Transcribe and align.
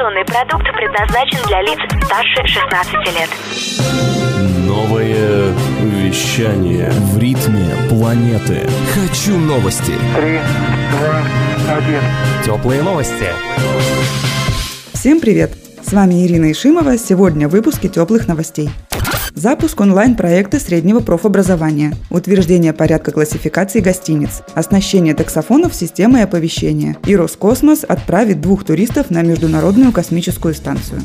Информационный 0.00 0.24
продукт 0.24 0.64
предназначен 0.74 1.38
для 1.46 1.60
лиц 1.60 1.78
старше 2.06 2.46
16 2.46 2.94
лет. 3.14 3.28
Новое 4.66 5.52
вещание 5.82 6.90
в 6.90 7.18
ритме 7.18 7.68
планеты. 7.90 8.66
Хочу 8.94 9.36
новости. 9.36 9.92
Три, 10.16 10.38
два, 10.92 11.22
один. 11.76 12.00
Теплые 12.42 12.82
новости. 12.82 13.26
Всем 14.94 15.20
привет! 15.20 15.52
С 15.82 15.92
вами 15.92 16.24
Ирина 16.24 16.50
Ишимова. 16.50 16.96
Сегодня 16.96 17.46
в 17.46 17.50
выпуске 17.50 17.88
теплых 17.88 18.26
новостей. 18.26 18.70
Запуск 19.34 19.80
онлайн-проекта 19.80 20.58
среднего 20.58 21.00
профобразования, 21.00 21.94
утверждение 22.10 22.72
порядка 22.72 23.12
классификации 23.12 23.80
гостиниц, 23.80 24.42
оснащение 24.54 25.14
таксофонов 25.14 25.74
системой 25.74 26.24
оповещения. 26.24 26.96
И 27.06 27.14
Роскосмос 27.14 27.84
отправит 27.84 28.40
двух 28.40 28.64
туристов 28.64 29.10
на 29.10 29.22
Международную 29.22 29.92
космическую 29.92 30.54
станцию. 30.54 31.00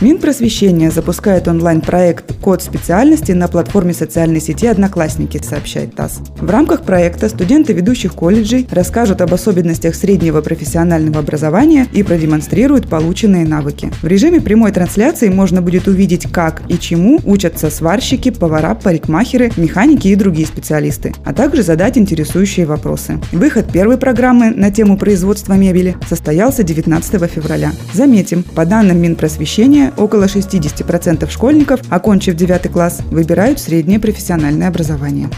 Минпросвещение 0.00 0.92
запускает 0.92 1.48
онлайн-проект 1.48 2.36
«Код 2.40 2.62
специальности» 2.62 3.32
на 3.32 3.48
платформе 3.48 3.92
социальной 3.92 4.40
сети 4.40 4.66
«Одноклассники», 4.68 5.40
сообщает 5.42 5.96
ТАСС. 5.96 6.20
В 6.38 6.48
рамках 6.48 6.82
проекта 6.82 7.28
студенты 7.28 7.72
ведущих 7.72 8.14
колледжей 8.14 8.68
расскажут 8.70 9.20
об 9.22 9.34
особенностях 9.34 9.96
среднего 9.96 10.40
профессионального 10.40 11.18
образования 11.18 11.88
и 11.92 12.04
продемонстрируют 12.04 12.88
полученные 12.88 13.44
навыки. 13.44 13.90
В 14.00 14.06
режиме 14.06 14.40
прямой 14.40 14.70
трансляции 14.70 15.30
можно 15.30 15.62
будет 15.62 15.88
увидеть, 15.88 16.30
как 16.30 16.62
и 16.68 16.78
чему 16.78 17.18
учатся 17.24 17.68
сварщики, 17.68 18.30
повара, 18.30 18.76
парикмахеры, 18.76 19.50
механики 19.56 20.06
и 20.06 20.14
другие 20.14 20.46
специалисты, 20.46 21.12
а 21.24 21.34
также 21.34 21.64
задать 21.64 21.98
интересующие 21.98 22.66
вопросы. 22.66 23.18
Выход 23.32 23.72
первой 23.72 23.96
программы 23.96 24.50
на 24.50 24.70
тему 24.70 24.96
производства 24.96 25.54
мебели 25.54 25.96
состоялся 26.08 26.62
19 26.62 27.28
февраля. 27.28 27.72
Заметим, 27.92 28.44
по 28.44 28.64
данным 28.64 29.02
Минпросвещения, 29.02 29.57
около 29.96 30.24
60% 30.24 31.28
школьников, 31.28 31.80
окончив 31.90 32.36
9 32.36 32.70
класс, 32.70 33.00
выбирают 33.10 33.58
среднее 33.58 33.98
профессиональное 33.98 34.68
образование. 34.68 35.28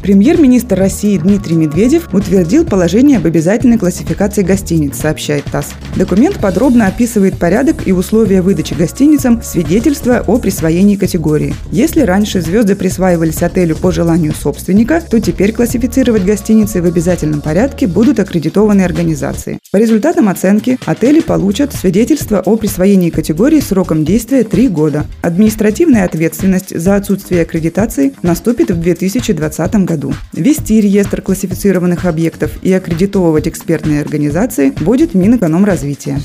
Премьер-министр 0.00 0.78
России 0.78 1.18
Дмитрий 1.18 1.56
Медведев 1.56 2.08
утвердил 2.14 2.64
положение 2.64 3.18
об 3.18 3.26
обязательной 3.26 3.78
классификации 3.78 4.42
гостиниц, 4.42 4.96
сообщает 4.96 5.44
ТАСС. 5.44 5.70
Документ 5.96 6.38
подробно 6.38 6.86
описывает 6.86 7.36
порядок 7.36 7.86
и 7.86 7.92
условия 7.92 8.40
выдачи 8.40 8.74
гостиницам 8.74 9.42
свидетельства 9.42 10.22
о 10.26 10.38
присвоении 10.38 10.94
категории. 10.96 11.54
Если 11.72 12.02
раньше 12.02 12.40
звезды 12.40 12.76
присваивались 12.76 13.42
отелю 13.42 13.74
по 13.74 13.90
желанию 13.90 14.32
собственника, 14.32 15.02
то 15.02 15.20
теперь 15.20 15.52
классифицировать 15.52 16.24
гостиницы 16.24 16.80
в 16.80 16.86
обязательном 16.86 17.40
порядке 17.40 17.88
будут 17.88 18.20
аккредитованные 18.20 18.86
организации. 18.86 19.58
По 19.72 19.76
результатам 19.78 20.28
оценки 20.28 20.78
отели 20.86 21.20
получат 21.20 21.74
свидетельство 21.74 22.40
о 22.40 22.56
присвоении 22.56 23.10
категории 23.10 23.57
сроком 23.60 24.04
действия 24.04 24.44
3 24.44 24.68
года. 24.68 25.06
Административная 25.22 26.04
ответственность 26.04 26.78
за 26.78 26.96
отсутствие 26.96 27.42
аккредитации 27.42 28.14
наступит 28.22 28.70
в 28.70 28.80
2020 28.80 29.74
году. 29.84 30.14
Вести 30.32 30.80
реестр 30.80 31.22
классифицированных 31.22 32.04
объектов 32.04 32.52
и 32.62 32.72
аккредитовывать 32.72 33.48
экспертные 33.48 34.00
организации 34.00 34.72
будет 34.80 35.14
Минэкономразвития. 35.14 36.20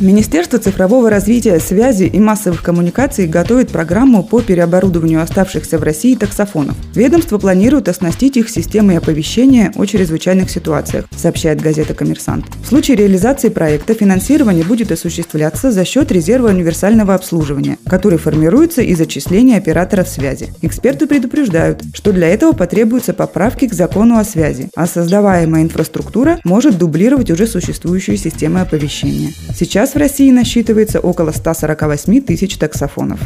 Министерство 0.00 0.60
цифрового 0.60 1.10
развития, 1.10 1.58
связи 1.58 2.04
и 2.04 2.20
массовых 2.20 2.62
коммуникаций 2.62 3.26
готовит 3.26 3.70
программу 3.70 4.22
по 4.22 4.40
переоборудованию 4.40 5.20
оставшихся 5.20 5.76
в 5.76 5.82
России 5.82 6.14
таксофонов. 6.14 6.76
Ведомство 6.94 7.38
планирует 7.38 7.88
оснастить 7.88 8.36
их 8.36 8.48
системой 8.48 8.98
оповещения 8.98 9.72
о 9.74 9.84
чрезвычайных 9.86 10.50
ситуациях, 10.50 11.06
сообщает 11.16 11.60
газета 11.60 11.94
«Коммерсант». 11.94 12.46
В 12.62 12.68
случае 12.68 12.96
реализации 12.96 13.48
проекта 13.48 13.94
финансирование 13.94 14.64
будет 14.64 14.92
осуществляться 14.92 15.72
за 15.72 15.84
счет 15.84 16.12
резерва 16.12 16.50
универсального 16.50 17.16
обслуживания, 17.16 17.76
который 17.84 18.18
формируется 18.18 18.82
из 18.82 19.00
отчислений 19.00 19.56
операторов 19.56 20.06
связи. 20.08 20.50
Эксперты 20.62 21.08
предупреждают, 21.08 21.82
что 21.92 22.12
для 22.12 22.28
этого 22.28 22.52
потребуются 22.52 23.14
поправки 23.14 23.66
к 23.66 23.74
закону 23.74 24.18
о 24.18 24.24
связи, 24.24 24.68
а 24.76 24.86
создаваемая 24.86 25.62
инфраструктура 25.62 26.38
может 26.44 26.78
дублировать 26.78 27.32
уже 27.32 27.48
существующие 27.48 28.16
системы 28.16 28.60
оповещения. 28.60 29.32
Сейчас 29.58 29.87
Сейчас 29.88 29.94
в 29.94 30.00
России 30.00 30.30
насчитывается 30.30 31.00
около 31.00 31.30
148 31.30 32.20
тысяч 32.20 32.58
таксофонов. 32.58 33.20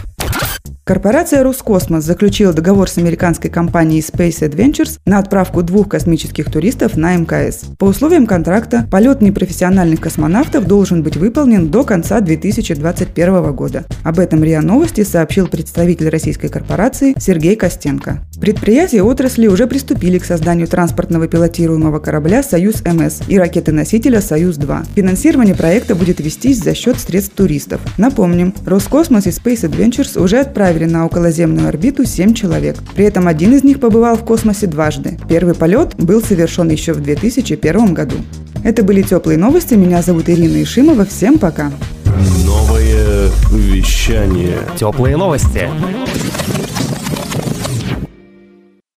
Корпорация 0.85 1.43
Роскосмос 1.43 2.05
заключила 2.05 2.53
договор 2.53 2.89
с 2.89 2.99
американской 2.99 3.51
компанией 3.51 4.01
Space 4.01 4.49
Adventures 4.49 5.01
на 5.05 5.19
отправку 5.19 5.63
двух 5.63 5.89
космических 5.89 6.53
туристов 6.53 6.97
на 6.97 7.17
МКС. 7.17 7.65
По 7.79 7.87
условиям 7.87 8.29
контракта, 8.29 8.87
полет 8.89 9.23
непрофессиональных 9.23 10.01
космонавтов 10.01 10.69
должен 10.69 11.03
быть 11.03 11.17
выполнен 11.17 11.69
до 11.69 11.83
конца 11.83 12.21
2021 12.21 13.53
года. 13.55 13.85
Об 14.05 14.21
этом 14.21 14.45
РИА 14.45 14.61
Новости 14.61 15.03
сообщил 15.03 15.49
представитель 15.49 16.11
российской 16.11 16.49
корпорации 16.49 17.15
Сергей 17.19 17.57
Костенко. 17.57 18.25
Предприятия 18.43 19.03
отрасли 19.03 19.47
уже 19.47 19.67
приступили 19.67 20.19
к 20.19 20.25
созданию 20.27 20.67
транспортного 20.67 21.29
пилотируемого 21.29 21.99
корабля 22.01 22.43
«Союз-МС» 22.43 23.23
и 23.29 23.39
ракеты-носителя 23.39 24.21
«Союз-2». 24.21 24.87
Финансирование 24.95 25.55
проекта 25.55 25.95
будет 25.95 26.21
вестись 26.21 26.59
за 26.59 26.75
счет 26.75 26.99
средств 26.99 27.35
туристов. 27.35 27.81
Напомним, 27.97 28.53
Роскосмос 28.67 29.27
и 29.27 29.31
Space 29.31 29.71
Adventures 29.71 30.21
уже 30.21 30.41
отправили 30.41 30.83
отправили 30.83 30.85
на 30.85 31.07
околоземную 31.07 31.69
орбиту 31.69 32.05
7 32.05 32.35
человек. 32.35 32.77
При 32.95 33.05
этом 33.05 33.29
один 33.29 33.55
из 33.55 33.65
них 33.65 33.81
побывал 33.81 34.17
в 34.17 34.25
космосе 34.25 34.67
дважды. 34.67 35.19
Первый 35.29 35.55
полет 35.55 35.95
был 35.97 36.23
совершен 36.23 36.69
еще 36.71 36.93
в 36.93 37.01
2001 37.01 37.95
году. 37.95 38.17
Это 38.65 38.83
были 38.83 39.03
теплые 39.03 39.39
новости. 39.39 39.75
Меня 39.75 40.03
зовут 40.03 40.29
Ирина 40.29 40.63
Ишимова. 40.63 41.05
Всем 41.05 41.39
пока. 41.39 41.71
Новое 42.45 43.29
вещание. 43.51 44.59
Теплые 44.77 45.17
новости. 45.17 45.69